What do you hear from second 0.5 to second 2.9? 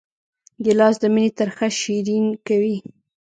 ګیلاس د مینې ترخه شیرین کوي.